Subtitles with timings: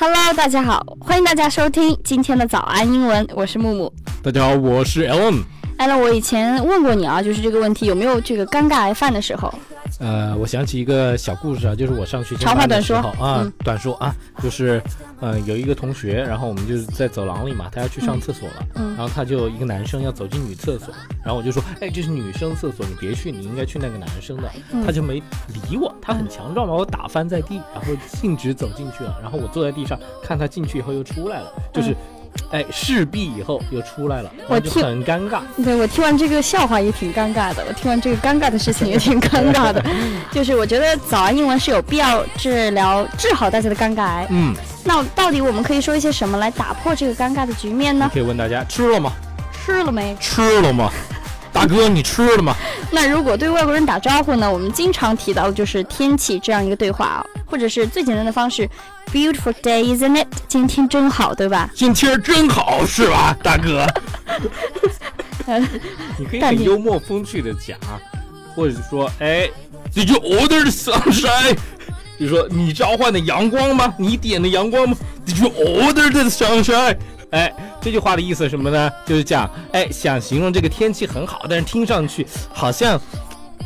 [0.00, 3.92] Hello，大家好，欢迎大家收听今天的早安英文，我是木木。
[4.22, 5.02] 大家好，我是
[5.78, 5.88] Alan。
[5.88, 9.52] Alan，我以前问过你啊，就是这个问题有没有这个尴尬癌犯的时候？
[10.00, 14.80] 呃，我想起一个小故事啊，就是我上学长话短说啊，短说啊，就是
[15.20, 20.94] 呃，有一个同学，然后我们就是在走廊里嘛，他要去上厕所了，嗯，然后他就一个男生要走进女厕所，
[21.24, 24.50] 然后我就说，哎，这是女生厕所，你别去，你应该去那个男生的，
[24.84, 25.22] 他就没
[25.70, 31.96] 理我，他很强壮，把我打翻在地，然后径直走进去了，然后我坐在地上看他进去以后又出来了，就是。
[32.50, 35.40] 哎，势必以后又出来了，我就很尴尬。
[35.62, 39.84] 对我听完这个笑话也挺尴尬的，我听完这个尴尬的事情也挺尴尬的。
[40.32, 44.26] 就是我觉得早安英文是有必要治疗治好大家的尴尬癌。
[44.30, 48.10] 嗯，那到底我们可以说一些什么来打破这个尴尬的局面呢？
[48.12, 49.12] 可以问大家吃了吗？
[49.64, 50.16] 吃了没？
[50.18, 50.90] 吃了吗？
[51.52, 52.54] 大哥，你吃了吗？
[52.90, 54.50] 那如果对外国人打招呼呢？
[54.50, 58.68] 我们经常提到的就是天气这样一个对话啊，或者是最简单的方式
[59.12, 60.26] ，Beautiful day, isn't it？
[60.48, 61.70] 今天真好，对吧？
[61.74, 63.86] 今天真好，是吧， 大哥？
[66.18, 67.78] 你可以很幽默风趣的讲，
[68.54, 69.48] 或者说，哎
[69.94, 71.56] ，Did you order the sunshine？
[72.18, 73.94] 就说你召唤的阳光吗？
[73.98, 76.96] 你点的阳光吗？Did you order the sunshine？
[77.30, 77.52] 哎，
[77.88, 78.92] 这句话的意思是什么呢？
[79.06, 83.00] 就是讲，哎，想形容这个天气很好，但是听上去好像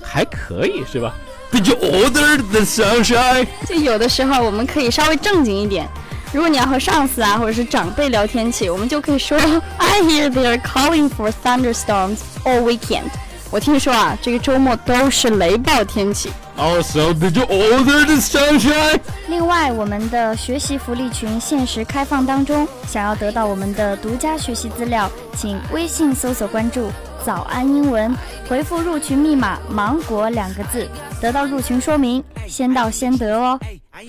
[0.00, 1.12] 还可以，是吧
[1.50, 3.48] ？Did you order the sunshine？
[3.66, 5.88] 就有的时候我们可以稍微正经一点。
[6.32, 9.36] 如果你要和上司啊或者是长辈聊天气，我们就可以说，
[9.78, 13.10] I hear they are calling for thunderstorms all weekend。
[13.54, 16.28] 我听说啊，这个周末都是雷暴天气。
[16.58, 18.98] Also, did you order the sunshine?
[19.28, 26.90] 另外，我们的学习福利群限时开放当中，想要得到我们的独家学习资料，请微信搜索关注
[27.24, 28.12] “早安英文”，
[28.50, 30.88] 回复入群密码“芒果”两个字，
[31.20, 33.56] 得到入群说明，先到先得哦。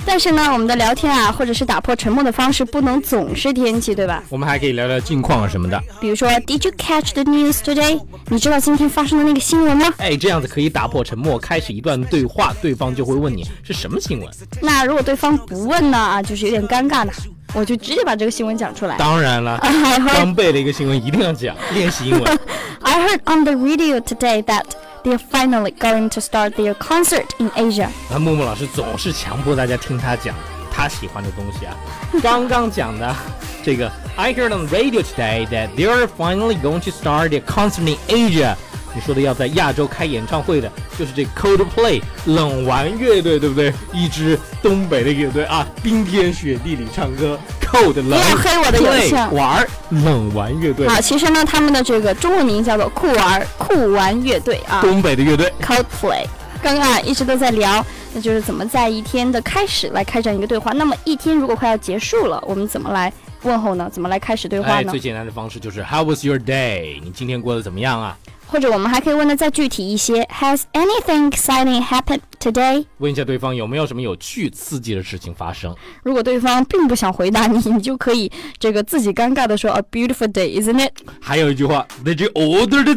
[0.05, 4.23] 但是呢，我们的聊天啊，或者是打破沉默的方式，不能总是天气，对吧？
[4.29, 5.81] 我们还可以聊聊近况什么的。
[5.99, 8.01] 比如说，Did you catch the news today？
[8.27, 9.93] 你知道今天发生的那个新闻吗？
[9.97, 14.29] 哎，这样子可以打破沉默，开始一段对话，对方就会问你是什么新闻。
[14.61, 15.97] 那如果对方不问呢？
[15.97, 17.11] 啊，就是有点尴尬呢。
[17.53, 18.97] 我就直接把这个新闻讲出来。
[18.97, 19.57] 当然了，
[20.13, 22.39] 刚背的一个新闻一定要讲，练习英文。
[22.81, 24.63] I heard on the radio today that.
[25.04, 27.88] they're finally going to start their concert in Asia。
[28.10, 30.34] 那木木老师总是强迫大家听他讲
[30.70, 31.74] 他喜欢的东西啊。
[32.22, 33.14] 刚刚讲的
[33.62, 38.56] 这个，I heard on the radio today that they're finally going to start their concert in Asia。
[38.95, 43.73] 你说的要在亚洲开演唱会的，就是这 Coldplay 冷玩乐队，对不对？
[43.93, 47.37] 一支东北的乐队啊，冰天雪地里唱歌。
[47.61, 50.87] Cold 冷黑我的游戏玩冷玩乐队。
[50.87, 56.25] 好，其实呢，他们的这个中文名叫做酷玩酷玩乐队啊，东北的乐队 Coldplay。
[56.61, 60.71] 刚刚啊，一直都在聊，那就是怎么在一天的开始来开展一个对话。
[60.71, 63.11] 那么一天如果快要结束了，我们怎么来
[63.41, 63.89] 问候呢？
[63.91, 64.91] 怎么来开始对话呢？
[64.91, 67.01] 最简单的方式就是 How was your day？
[67.03, 68.17] 你今天过得怎么样啊？
[68.47, 72.85] 或者我们还可以问的再具体一些，Has anything exciting happened today？
[72.99, 75.75] 问一下对方有没有什么有趣刺激的事情发生。
[76.03, 80.91] 如果对方并不想回答你，你就可以这个自己尴尬的说，A beautiful day, isn't it？
[81.19, 82.93] 还有一句话，Did you order the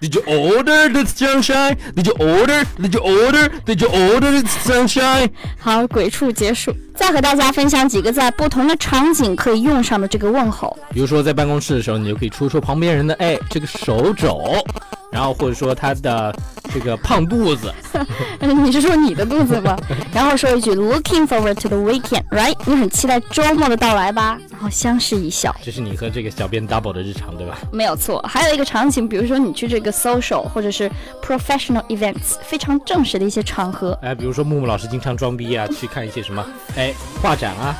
[0.00, 1.76] sunshine？Did you order the sunshine?
[1.94, 2.64] Did you order?
[2.78, 3.48] Did you order?
[3.64, 5.30] Did you order the sunshine?
[5.58, 6.74] 好，鬼畜结束。
[6.94, 10.76] 再和大家分享几个在不同的场景可以用上的这个问候。
[10.90, 14.42] 比如说在办公室的时候，你就可以戳戳旁边人的哎这个手肘，
[15.12, 16.34] 然后或者说他的
[16.78, 17.72] 这个胖肚子。
[18.40, 19.76] 你是说你的肚子吗？
[20.14, 22.54] 然后说一句 Looking forward to the weekend, right？
[22.66, 24.38] 你很期待周末的到来吧？
[24.50, 25.54] 然后相视一笑。
[25.62, 27.58] 这是你和这个小编 double 的日常，对吧？
[27.72, 28.24] 没有错。
[28.28, 30.90] 还有一个场景，比如说你去这个 social 或者是
[31.22, 33.98] professional events，非常正式的一些场合。
[34.02, 36.44] 哎，比如说木木老师经常装逼啊，去看一些什么
[36.76, 37.74] 哎画展啊，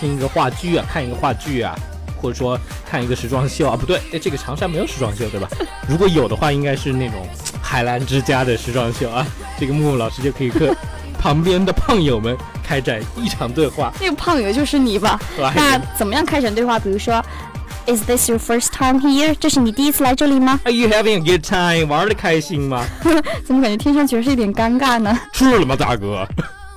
[0.00, 1.78] 听一个话剧啊，看一个话剧啊。
[2.22, 5.48] 或者说看一个时装秀啊，不对，哎，这个长沙没有时装秀，对吧？
[5.88, 7.26] 如果有的话，应该是那种
[7.60, 9.26] 海澜之家的时装秀啊。
[9.58, 10.74] 这个木木老师就可以和
[11.18, 13.92] 旁边的胖友们开展一场对话。
[14.00, 15.20] 那个胖友就是你吧？
[15.54, 16.78] 那怎么样开展对话？
[16.78, 17.22] 比如说
[17.86, 19.34] ，Is this your first time here？
[19.38, 21.86] 这是你第一次来这里吗？Are you having a good time？
[21.86, 22.84] 玩的开心吗？
[23.44, 25.18] 怎么感觉听上去是一点尴尬呢？
[25.32, 26.26] 是了吗，大哥？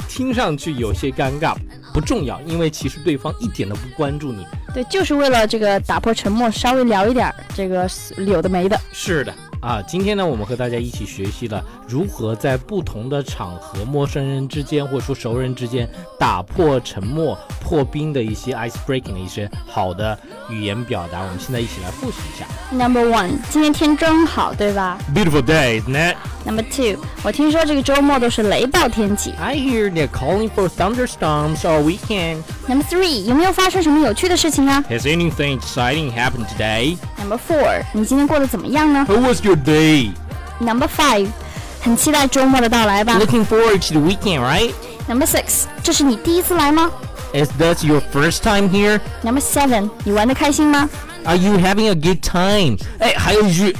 [0.07, 1.53] 听上去有些尴尬，
[1.95, 4.45] 不重要，因为其实对方一点都不关注你。
[4.73, 7.87] 对，就是为了这个打破沉默，稍微聊一点这个
[8.27, 8.77] 有的没的。
[8.91, 15.89] 是的啊，今天呢，我们和大家一起学习了如何在不同的场合、陌生人之间或者说熟人之间
[16.19, 20.19] 打破沉默、破冰的一些 ice breaking 的一些好的
[20.49, 21.21] 语言表达。
[21.21, 22.45] 我们现在一起来复习一下。
[22.75, 26.17] Number one，今天天真好，对吧？Beautiful day, isn't it?
[26.44, 29.34] Number two，我听说这个周末都是雷暴天气。
[29.38, 32.42] I hear they're calling for thunderstorms all weekend.
[32.66, 34.82] Number three，有没有发生什么有趣的事情啊？
[34.88, 36.96] Has anything exciting happened today?
[37.18, 39.04] Number four，你今天过得怎么样呢？
[39.06, 40.12] How was your day?
[40.58, 41.28] Number five，
[41.82, 43.18] 很期待周末的到来吧？
[43.18, 44.72] Looking forward to the weekend, right?
[45.06, 46.90] Number six，这是你第一次来吗？
[47.34, 48.98] Is that your first time here?
[49.22, 50.88] Number seven，你玩的开心吗？
[51.24, 52.78] Are you having a good time?
[52.98, 53.76] 哎，还有一句。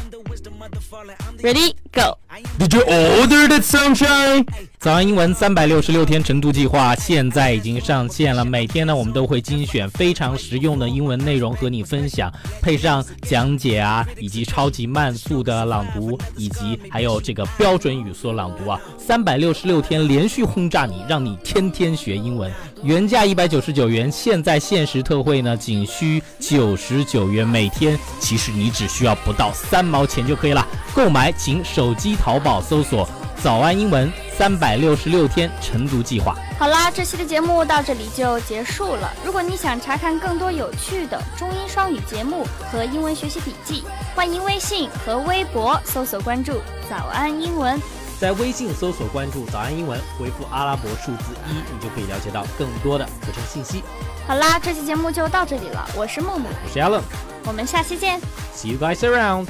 [1.43, 2.18] Ready, Go.
[2.60, 4.46] Did you order that sunshine?
[4.78, 8.46] 早安英文三百六十六天晨读计划现在已经上线了。
[8.46, 12.32] 每天呢，我们都会精选非常实用的英文内容和你分享，
[12.62, 18.80] 配上讲解啊，以及超级慢速的朗读，以及还有这个标准语速朗读啊。
[19.00, 22.52] 三百六十六天连续轰炸你，让你天天学英文。
[22.84, 27.98] 原价一百九十九元，现在限时特惠呢，仅需九十九元每天。
[28.20, 30.68] 其实你只需要不到三毛钱就可以了。
[30.94, 33.08] 购买请手手机淘宝搜索
[33.44, 34.12] “早安英文”。
[34.36, 36.36] 三百六十六天晨读计划。
[36.58, 39.14] 好啦，这期的节目到这里就结束了。
[39.24, 43.84] 如果你想查看更多有趣的中英双语节目和英文学习笔记，
[44.16, 46.54] 欢迎微信和微博搜索关注
[46.90, 47.80] “早安英文”。
[48.20, 53.84] 在微信搜索关注“早安英文”，回复阿拉伯数字一，你就可以了解到更多的课程信息。
[54.28, 55.88] 好啦，这期节目就到这里了。
[55.96, 57.04] 我是木木，我是 Allen，
[57.46, 58.20] 我们下期见。
[58.56, 59.46] See you guys around.